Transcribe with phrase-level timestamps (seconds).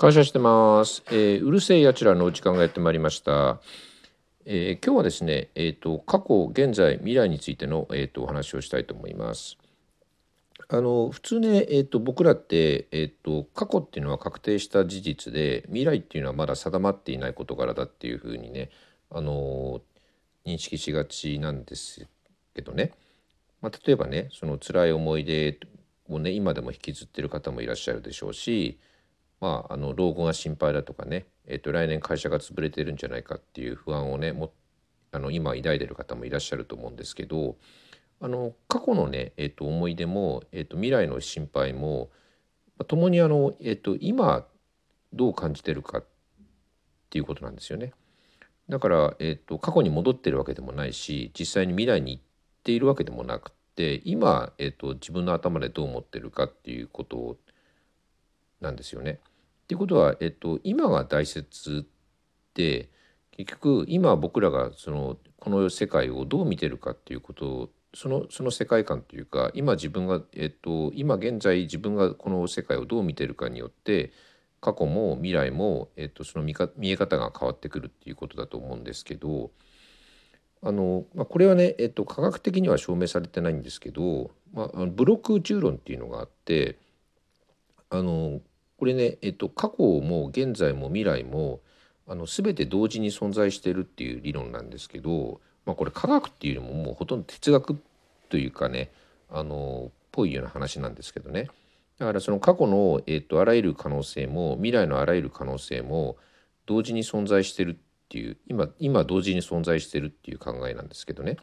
[0.00, 1.02] 感謝してます。
[1.10, 3.60] えー、うるせえやつらの時間がやってまいりました。
[4.44, 9.58] えー、今日はですね、えっ、ー、と過去、現在、未来についてのえっ、とお話をしたいと思います。
[10.68, 18.70] あの普通ね、えっ、と僕らって、えっ、と過去っていうのは確定した事実で、未来っていうのはまだ定まっていない事柄だっていうふうにね、
[19.10, 19.80] あの
[20.46, 22.06] 認識しがちなんです
[22.54, 22.92] けどね。
[23.60, 25.58] まあ、例えばね、その辛い思い出
[26.08, 28.78] をね、今でも引きずってる方もいらっしゃるでしょうし。
[29.40, 34.52] まあ、あの老後が心配だとかね、えー、と来年会社が潰れてるんじゃないかっていう不安をねも
[35.12, 37.56] あの今抱いてる方もいらっしゃると思うんですけど
[38.20, 42.10] あの過去のね、えー、と思い出も、えー、と未来の心配も
[42.86, 44.44] 共にあの、えー、と今
[45.12, 46.04] どう感じてるかっ
[47.10, 47.92] ていうことなんですよね。
[48.68, 52.22] だから、えー、と過去に戻ってるわけでもないし実際に未来に行っ
[52.64, 57.38] ているわけでもなくて今、えー、と自分の頭でどう思ってるかっていうこと
[58.60, 59.20] なんですよね。
[59.68, 61.86] っていうことは、えっと、今が大切
[62.54, 62.88] で
[63.32, 74.10] 結局今僕らがそのこの世界をどう見てるかっていうことをそのその世界観というか今自分が、えっと、今現在自分がこの世界をどう見てるかによって
[74.62, 79.50] 過去も未来も、えっと、その見か見え方が変わってくるっていうことだと思うんですけど
[80.62, 86.78] あの、まあ、これはね、えっと、科学的には証明されてないんですけど、まあ、ブロック宇宙論っていうのがあって
[87.90, 88.40] あの
[88.78, 91.60] これね、えっと、過去も現在も未来も
[92.06, 97.78] あの全て同時に存在してるっていう理論なんですけど、まあ、これ科学っていうよりももうほとんど哲学
[98.30, 98.90] というかね
[99.30, 101.48] あのぽいような話なんですけどね。
[101.98, 106.16] だからその過去の、えっと、あらゆる可能性も未来のあらゆる可能性も
[106.64, 107.76] 同時に存在してるっ
[108.08, 111.36] ていう今今同時に存在してるっていう考えなんですけどね。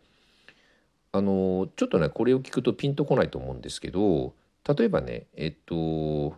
[1.11, 4.33] あのちょっとねこれを聞くとピンとこないと思うんですけど
[4.67, 6.35] 例えばねえっと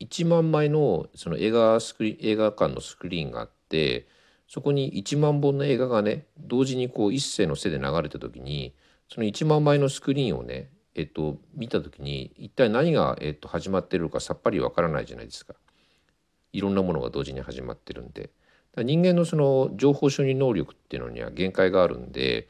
[0.00, 4.06] 1万枚のその映画スクリ映画館のスクリーンがあって
[4.48, 8.74] そこに1万本の映画がね同時にこう一斉の背で流れた時に
[9.08, 15.54] その1万枚のスクリーンをねえっと見た時に一体何が、えっと、始まってるかさっぱりわからないじゃないですか。
[16.52, 18.30] いろんなものが同時に始まってるんで。
[18.84, 22.48] 人間のその情報処理能力っていうのには限界があるんで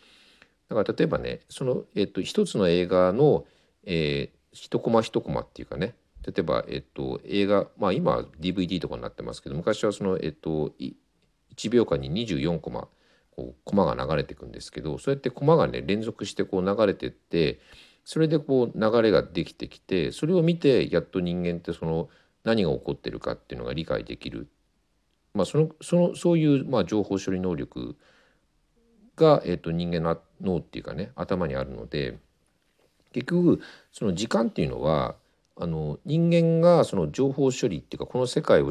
[0.69, 3.45] だから例えばねその、えっと、一つの映画の、
[3.85, 5.95] えー、一コマ一コマっていうかね
[6.27, 10.75] 例えば、えっと、映画、まあ今は DVD とかになってますけど、昔はその、えっと、
[11.57, 12.89] 1秒間に24コマ、
[13.31, 17.61] こう、コマが流れていくんですけど、そうやってコマがね、連続してこう流れてって、
[18.05, 22.09] それでこう流れができてきて、それを見て、やっと人間ってその、
[22.45, 24.49] 何が起こってるかっていうのが理解できる。
[25.35, 27.97] まあ、その、その、そういう、まあ、情報処理能力
[29.17, 32.19] が、えっと、人間の脳っていうかね、頭にあるので、
[33.13, 33.61] 結局、
[33.93, 35.17] その時間っていうのは、
[35.57, 38.71] あの人間がその情報処理っていうかこの世界を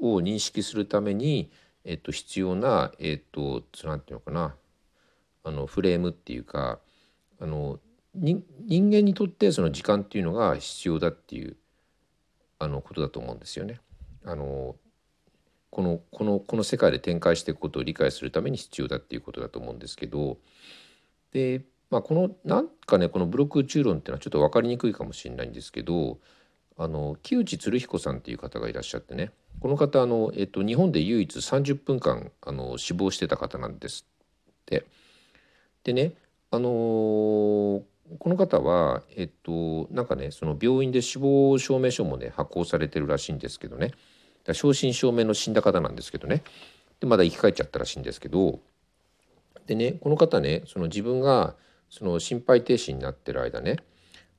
[0.00, 1.50] を認識するために、
[1.84, 4.54] えっと、必要な、えっと、なんていうのかな
[5.44, 6.80] あのフレームっていうか
[7.40, 7.78] あの
[8.14, 11.56] 人間にとってその時間っていうのが必要だっていう
[12.58, 13.80] あのことだと思うんですよね。
[14.24, 14.76] あの
[15.70, 20.38] このこのこの世界で展開していくことを理解するために必要だっていうことだと思うんですけど
[21.32, 26.18] でまあ、このなんかねこのブロック宇宙論っていうのはちょっと分かりにくいかもしれないんですけど
[26.78, 29.30] あの木内鶴彦さんっていう方がいらっしゃってね
[29.60, 34.06] この方あの、えっと、日本で唯一30分間あの死亡してた方なんです
[34.50, 34.86] って。
[35.84, 36.14] でね
[36.50, 37.84] あのー、こ
[38.24, 43.90] の方はえっとなんかねその病院で死亡証明書もね発行されてるらしいんですけどね。
[44.50, 46.42] 正真正銘の死んだ方なんですけどね。
[47.00, 48.60] でまだ生き返っちゃったらしいんですけど。
[49.66, 51.54] でねこの方ねその自分が
[51.92, 53.76] その心肺停止になってる間ね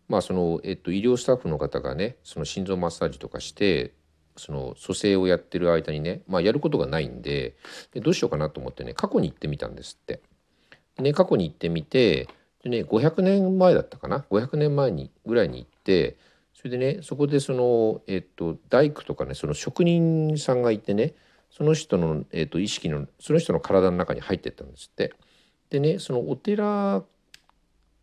[0.09, 3.93] まあその、えっと、医療スタッフの方がねその心臓マッサージとかして
[4.35, 7.55] その蘇生をやってる間にね、まあ、やることがないんで
[7.91, 10.21] でどうしようかなと思ってね過去に行ってみたんですって。
[10.99, 12.27] ね過去に行ってみて
[12.63, 16.17] でね500年前だったかな？500年前にぐらいに行って
[16.55, 21.13] それでねそこでその、えっと、大工とかねその職人さんがいてね
[21.51, 25.13] その人の、えっと、意識のその人の体の中に入ってったんですって。
[25.69, 27.03] でねそのお寺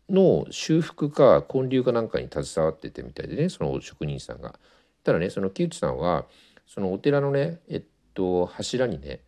[0.09, 4.59] の修復か建立かなんかに携わっててみたいでねその職人さんが。
[5.03, 6.25] ただねその木内さんは
[6.67, 7.83] そのお寺のねえっ
[8.13, 9.21] と柱にね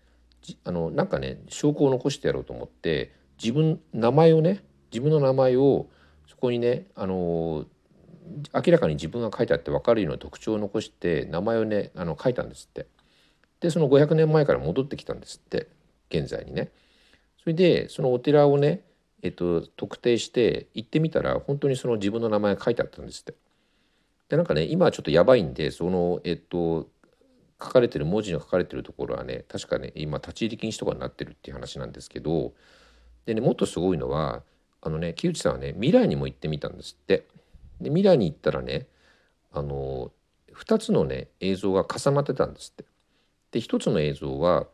[0.65, 3.11] あのなんかね証拠を残してやろうと思って
[3.41, 5.87] 自分名前をね自分の名前を
[6.27, 7.65] そこにねあの
[8.53, 12.87] 明らかに自分が書いてあって分かるような特徴を残して名前をねあの書いたんですって。
[13.59, 15.69] でその500年前から戻ってきたんですって
[16.09, 16.71] 現在にね。
[17.41, 18.81] それでそのお寺をね
[19.23, 23.33] えっと、特定して行ってみたら本当にその自分の名前が書いてあったんですって。
[24.29, 26.89] でなんかね今はちょっとやばいんでそのえっと
[27.61, 32.53] 書かれてる文字の書かれてるところはね確かね今立ち入り禁止とかになってるっていう話なんですけど
[33.25, 34.43] でねもっとすごいのは
[34.81, 37.25] あのね木内さんはね未来にも行ってみたんですって。
[37.79, 38.87] で未来に行ったらね
[39.51, 40.11] あの
[40.53, 42.85] 2つのね映像が重なってたんですって。
[43.51, 44.67] で1つの映像は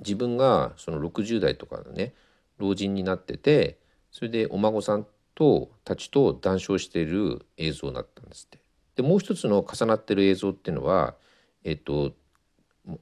[0.00, 2.14] 自分がその60代とかのね
[2.62, 3.78] 老人になってて
[4.10, 8.58] それでお孫さんとたちと談笑している映像だったんですって。
[8.96, 11.14] でもう一つの重なってる映像っていうのは
[11.64, 12.12] えっと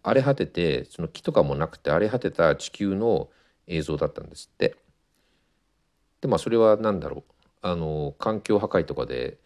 [0.03, 3.29] 荒れ果ててその木とかもなくて荒れ果てた地球の
[3.67, 4.77] 映像だったんですって。
[6.21, 7.33] でまあそれは何だろう
[7.63, 9.39] あの環境破壊とかで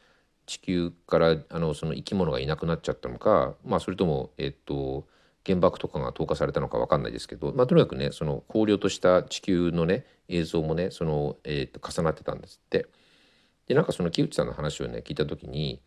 [0.47, 5.07] 地球からあのその生き物がいなくなっちゃったのか、まあ、それとも、えっと、
[5.47, 12.87] 原爆とかが投下されたのか分かんないですけど、まあ、とにかくねその荒涼とした地球のね映像もねその、えー、と重なってたんですって。
[13.67, 15.81] でなんかその木内さんの話をね聞いた時に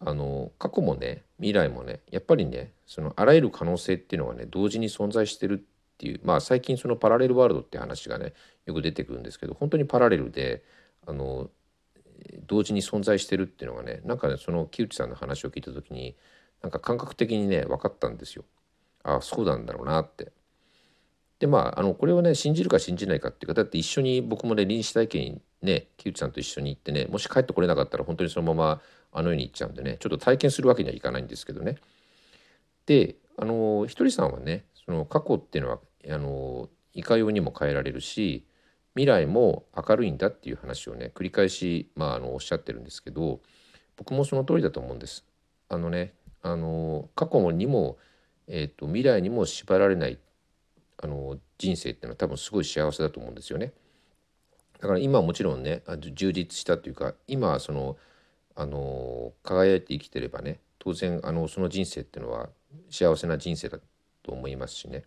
[0.00, 8.34] あの過去もね未来もねやっぱりねそのあらゆる可能性っていうのがね同時に存在してるっていうまあ最近そのパラレルワールドって話がね
[8.66, 10.62] よく出てくるんですけど本当にパラレルで
[11.06, 11.48] あの
[12.46, 16.16] 同時に存在してるっていうのがねなんかねその木内さんの話を聞いた時に
[16.62, 18.44] なんか感覚的にね分かったんですよ。
[19.06, 20.32] あそうなんだろうなって。
[21.38, 28.80] でまああのこれをね信じるか信じないかっていうかだって一緒に僕もね臨死体験にね木内さんと一緒に行ってねもし帰ってこれなかったら本当にそのまま
[29.12, 31.76] あの世に行っちゃうんでねちょっと体験するわけにはいかないんですけどね。
[32.86, 38.46] であのひとりさんはねその過去っていうのはあのいかようにも変えられるし
[38.94, 43.40] 未来も明るいんだっていう話をね繰り返し、まあ、あのおっしゃってるんですけど
[43.96, 45.26] 僕もその通りだと思うんです。
[45.68, 47.98] あのねあの過去にも、
[48.48, 50.18] えーと、未来にも縛られない
[50.98, 53.72] あの人生っていうのは多分すごい幸せだと思うんですよね。
[54.80, 55.82] だから今はもちろんね
[56.12, 57.96] 充実したというか今はその
[58.54, 62.48] あの輝いて生きてればね当然あのその人生っていうのは
[62.90, 63.78] 幸せな人生だ
[64.22, 65.04] と思いますしね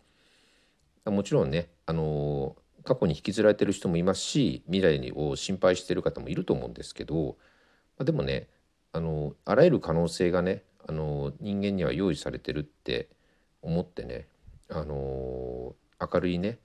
[1.06, 7.38] もちろんねあの過去に引きずられてる人もいますし未来を心配してる方もいると思うんですけど、
[7.98, 8.48] まあ、でもね
[8.92, 13.10] あのあらゆる可能性がねあの人間には用意されてるって
[13.62, 14.28] 思ってね
[14.70, 16.60] あの明るいね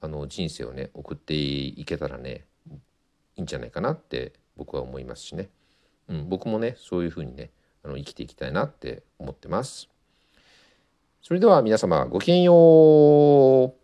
[0.00, 2.44] あの人生をね送っていけたらね
[3.36, 5.48] いいんじゃないかなって僕は思いますしね、
[6.08, 7.50] うん、僕もねそういうふうにね
[7.84, 9.88] あの生きていきたいなって思ってます。
[11.20, 13.81] それでは皆様ごきげんよう。